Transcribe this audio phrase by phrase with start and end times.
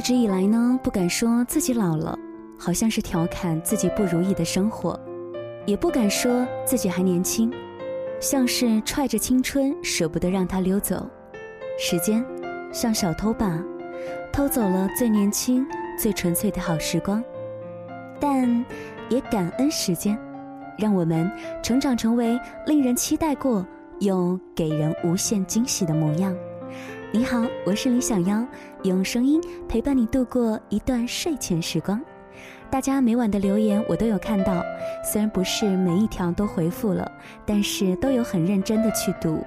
[0.00, 2.18] 一直以来呢，不敢说自己老了，
[2.58, 4.98] 好像是调侃自己不如意的生活，
[5.66, 7.52] 也不敢说自己还年轻，
[8.18, 11.06] 像是踹着青春舍不得让它溜走。
[11.78, 12.24] 时间
[12.72, 13.62] 像小偷吧，
[14.32, 15.66] 偷走了最年轻、
[15.98, 17.22] 最纯粹的好时光，
[18.18, 18.64] 但
[19.10, 20.18] 也感恩时间，
[20.78, 21.30] 让我们
[21.62, 23.66] 成长成为令人期待过
[23.98, 26.34] 又给人无限惊喜的模样。
[27.12, 28.46] 你好，我是李小妖，
[28.84, 32.00] 用声音陪伴你度过一段睡前时光。
[32.70, 34.62] 大家每晚的留言我都有看到，
[35.02, 37.10] 虽然不是每一条都回复了，
[37.44, 39.44] 但是都有很认真的去读。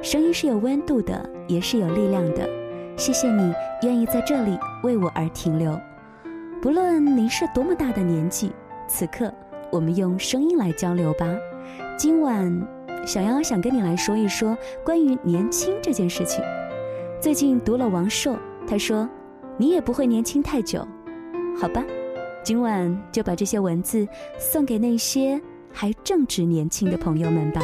[0.00, 2.48] 声音是有温度的，也是有力量的。
[2.96, 5.76] 谢谢你愿意在这里为我而停留。
[6.62, 8.52] 不论您是多么大的年纪，
[8.86, 9.34] 此刻
[9.72, 11.26] 我们用声音来交流吧。
[11.98, 12.68] 今晚
[13.04, 16.40] 小妖想跟你来说一说关于年轻这件事情。
[17.20, 18.34] 最近读了王朔，
[18.66, 19.06] 他说
[19.58, 20.88] ：“你也不会年轻太久，
[21.60, 21.84] 好吧？”
[22.42, 25.38] 今晚就把这些文字送给那些
[25.70, 27.60] 还正值年轻的朋友们吧。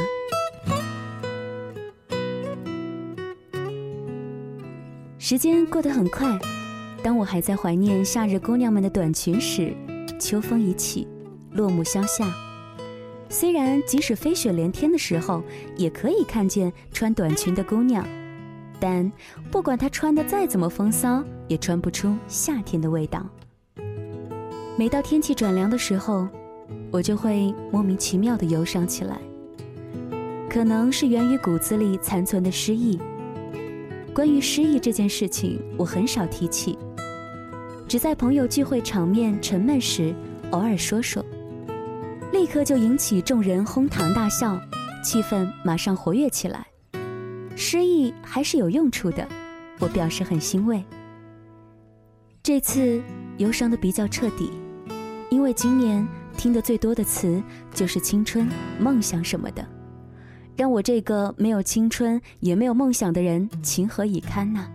[5.16, 6.38] 时间过得很快，
[7.02, 9.74] 当我还在怀念夏日姑娘们的短裙时，
[10.20, 11.08] 秋风已起，
[11.52, 12.30] 落木萧下。
[13.30, 15.42] 虽然即使飞雪连天的时候，
[15.78, 18.06] 也可以看见穿短裙的姑娘。
[18.78, 19.10] 但
[19.50, 23.24] 不管他穿的再怎么风骚，也穿不出夏天的味道。
[24.78, 26.28] 每到天气转凉的时候，
[26.90, 29.18] 我就会莫名其妙的忧伤起来。
[30.50, 32.98] 可能是源于骨子里残存的失意。
[34.14, 36.78] 关于失意这件事情，我很少提起，
[37.88, 40.14] 只在朋友聚会场面沉闷时
[40.50, 41.24] 偶尔说说，
[42.32, 44.58] 立刻就引起众人哄堂大笑，
[45.02, 46.66] 气氛马上活跃起来。
[47.56, 49.26] 失忆还是有用处的，
[49.80, 50.84] 我表示很欣慰。
[52.42, 53.02] 这次
[53.38, 54.50] 忧伤的比较彻底，
[55.30, 56.06] 因为今年
[56.36, 58.46] 听得最多的词就是青春、
[58.78, 59.66] 梦想什么的，
[60.54, 64.70] 让我这个没有青春也没有梦想的人情何以堪呢？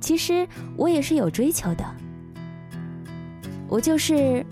[0.00, 1.84] 其实我也是有追求的，
[3.68, 4.44] 我就是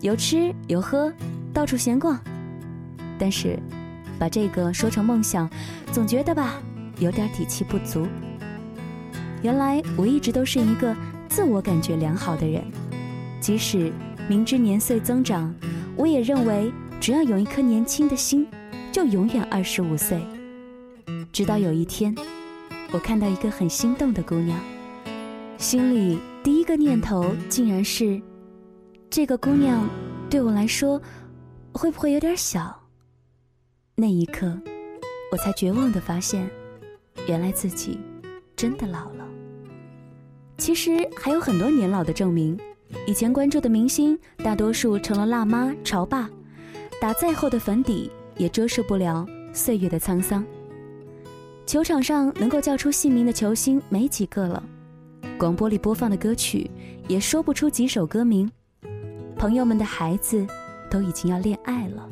[0.00, 1.12] 有吃有喝，
[1.52, 2.16] 到处闲逛，
[3.18, 3.58] 但是。
[4.18, 5.48] 把这个说成梦想，
[5.92, 6.54] 总觉得吧，
[6.98, 8.06] 有点底气不足。
[9.42, 10.96] 原来我一直都是一个
[11.28, 12.62] 自我感觉良好的人，
[13.40, 13.92] 即使
[14.28, 15.54] 明知年岁增长，
[15.96, 18.46] 我也认为只要有一颗年轻的心，
[18.90, 20.20] 就永远二十五岁。
[21.30, 22.14] 直到有一天，
[22.92, 24.58] 我看到一个很心动的姑娘，
[25.58, 28.22] 心里第一个念头竟然是：
[29.10, 29.86] 这个姑娘
[30.30, 31.02] 对我来说，
[31.72, 32.83] 会不会有点小？
[33.96, 34.52] 那一刻，
[35.30, 36.50] 我才绝望的发现，
[37.28, 38.00] 原来自己
[38.56, 39.24] 真的老了。
[40.58, 42.58] 其实还有很多年老的证明。
[43.06, 46.28] 以前关注的明星，大多数成了辣妈、潮爸，
[47.00, 50.44] 打再厚的粉底也遮饰不了岁月的沧桑。
[51.64, 54.60] 球场上能够叫出姓名的球星没几个了，
[55.38, 56.68] 广播里播放的歌曲
[57.06, 58.50] 也说不出几首歌名。
[59.36, 60.44] 朋友们的孩子
[60.90, 62.08] 都已经要恋爱了。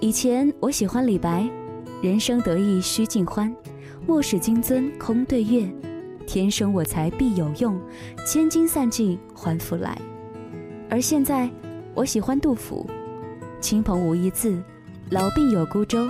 [0.00, 1.50] 以前我喜欢李白，
[2.00, 3.52] 人生得意须尽欢，
[4.06, 5.68] 莫使金樽空对月，
[6.24, 7.80] 天生我材必有用，
[8.24, 10.00] 千金散尽还复来。
[10.88, 11.50] 而现在
[11.94, 12.88] 我喜欢杜甫，
[13.60, 14.62] 亲朋无一字，
[15.10, 16.08] 老病有孤舟，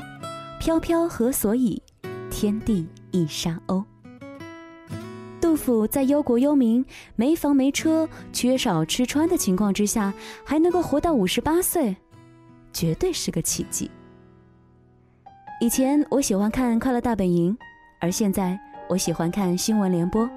[0.60, 1.82] 飘飘何所以，
[2.30, 3.82] 天地一沙鸥。
[5.40, 6.84] 杜甫在忧国忧民、
[7.16, 10.12] 没房没车、缺少吃穿的情况之下，
[10.44, 11.96] 还能够活到五十八岁。
[12.72, 13.90] 绝对是个奇迹。
[15.60, 17.52] 以前我喜欢看《快乐大本营》，
[18.00, 18.58] 而现在
[18.88, 20.28] 我喜欢看新闻联播。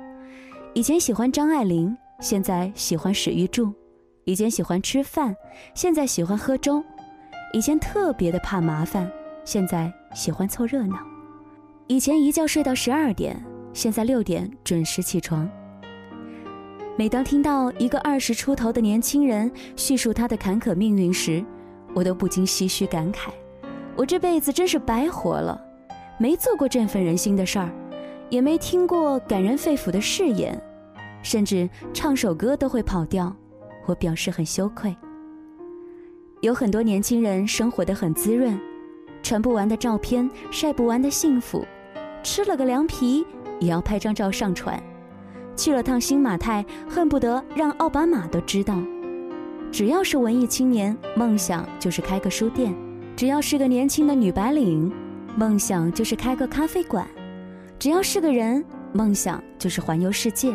[0.74, 3.74] 以前喜欢张爱玲，现在喜欢史玉柱。
[4.24, 5.36] 以前喜欢吃饭，
[5.74, 6.84] 现在喜欢喝粥。
[7.54, 9.12] 以前特别的怕麻烦，
[9.44, 10.98] 现在喜欢凑热闹。
[11.88, 15.50] 以前一觉睡到十二点，现在六点准时起床。
[16.98, 21.44] 每当听到一个二十出头的年轻人叙述他的坎坷命运时，
[21.94, 23.30] 我都不禁唏嘘感慨，
[23.96, 25.60] 我这辈子真是白活了，
[26.18, 27.70] 没做过振奋人心的事儿，
[28.30, 30.60] 也没听过感人肺腑的誓言，
[31.22, 33.36] 甚至唱首歌都会跑调，
[33.86, 34.96] 我表示很羞愧。
[36.42, 38.60] 有很多年轻人生活的很滋润，
[39.22, 41.66] 传不完的照片，晒不完的幸福，
[42.24, 43.26] 吃了个凉皮
[43.60, 44.82] 也要拍张照上传，
[45.56, 48.76] 去了趟新马泰，恨不得让奥巴马都知道。
[49.72, 52.74] 只要是文艺青年，梦想就是开个书店；
[53.16, 54.92] 只要是个年轻的女白领，
[55.38, 57.06] 梦想就是开个咖啡馆；
[57.80, 60.54] 只要是个人，梦想就是环游世界；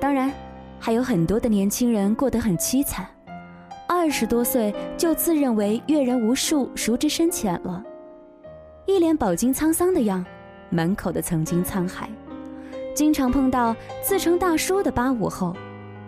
[0.00, 0.32] 当然，
[0.80, 3.06] 还有很多的年轻人过得很凄惨，
[3.88, 7.80] 二十多岁就自认为阅人无数、熟知深浅了，
[8.86, 10.24] 一脸饱经沧桑的样，
[10.68, 12.10] 满口的曾经沧海。
[12.92, 15.56] 经常碰到自称大叔的八五后，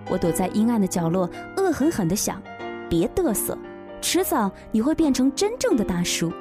[0.08, 2.40] 我躲在阴暗的角落，恶狠狠地想：
[2.88, 3.56] 别嘚瑟，
[4.00, 6.32] 迟早你会变成真正的大叔。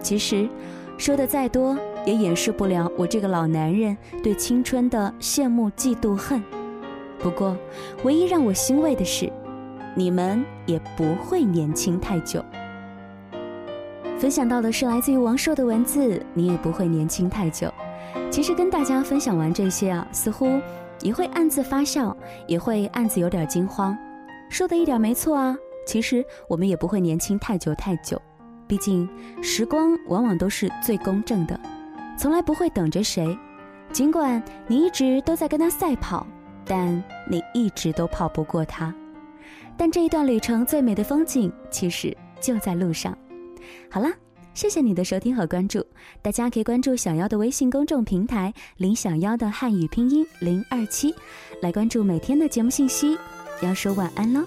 [0.00, 0.48] 其实，
[0.96, 1.76] 说的再多，
[2.06, 6.42] 也掩饰不了我这个老男人对青春的羡慕、嫉妒、恨。
[7.18, 7.56] 不过，
[8.04, 9.30] 唯一让我欣慰的是，
[9.96, 12.44] 你们也不会年轻太久。
[14.16, 17.72] 分享到的是来自于王硕的文字，你也不会年轻太久。
[18.30, 20.60] 其实跟大家分享完这些啊，似乎
[21.02, 22.16] 也会暗自发笑，
[22.46, 23.96] 也会暗自有点惊慌。
[24.48, 25.56] 说的一点没错啊，
[25.86, 28.20] 其实我们也不会年轻太久太久，
[28.66, 29.08] 毕竟
[29.42, 31.58] 时光往往都是最公正的，
[32.16, 33.36] 从来不会等着谁。
[33.92, 36.26] 尽管你一直都在跟他赛跑，
[36.64, 38.94] 但你一直都跑不过他。
[39.76, 43.16] 但这一段旅程最美的风景，其实就在路上。
[43.90, 44.08] 好了。
[44.58, 45.86] 谢谢你的收听和关注，
[46.20, 51.14] 大家可以关注小妖的微信公众平台“林小妖”的汉语拼音零二七，
[51.62, 53.16] 来关注每天的节目信息。
[53.62, 54.44] 要说晚安喽，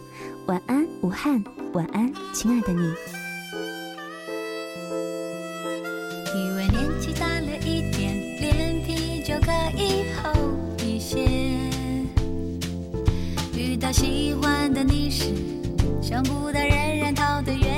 [0.48, 1.42] 晚安武汉，
[1.72, 2.82] 晚安亲爱的你。
[6.36, 10.30] 以为年纪大了一点，脸皮就可以厚
[10.86, 11.26] 一些。
[13.58, 15.34] 遇到喜欢的你时，
[16.02, 17.71] 想不到仍然逃得远。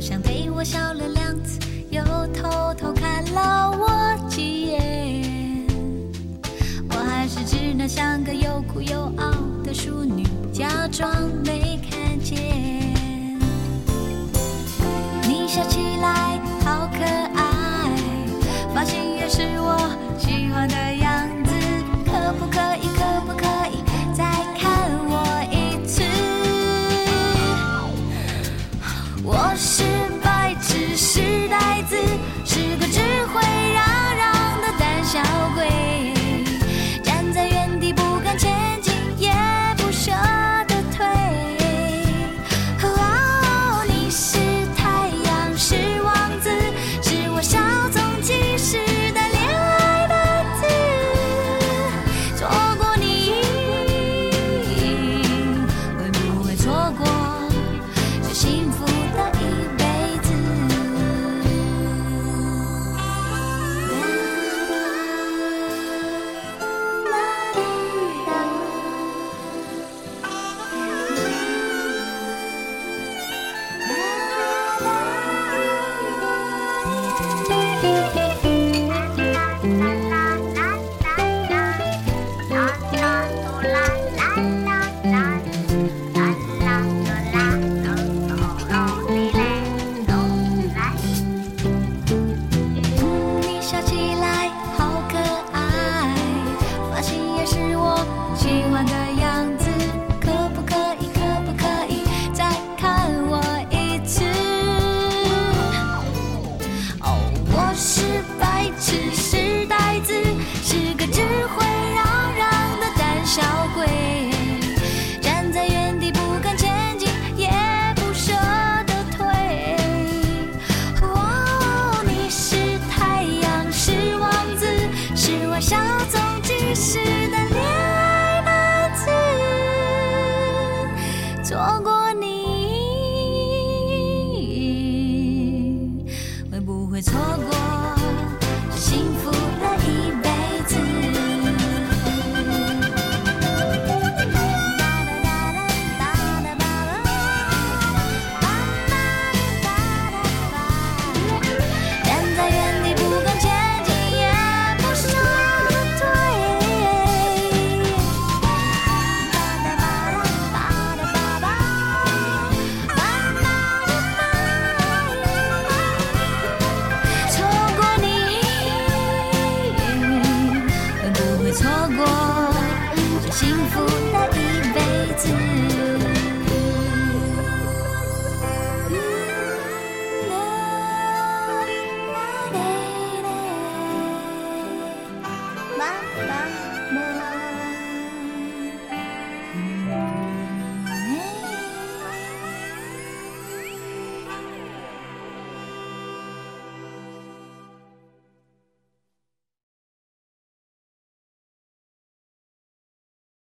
[0.00, 1.60] 像对我笑了两次，
[1.90, 2.02] 又
[2.32, 5.66] 偷偷看了我几眼。
[6.88, 9.30] 我还是只能像个又酷又傲
[9.62, 11.10] 的淑女，假装
[11.44, 12.79] 没看见。